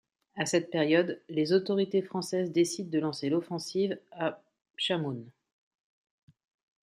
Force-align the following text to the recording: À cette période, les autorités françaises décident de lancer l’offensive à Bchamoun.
À 0.35 0.47
cette 0.47 0.71
période, 0.71 1.21
les 1.29 1.53
autorités 1.53 2.01
françaises 2.01 2.51
décident 2.51 2.89
de 2.89 2.97
lancer 2.97 3.29
l’offensive 3.29 3.99
à 4.13 4.41
Bchamoun. 4.75 5.29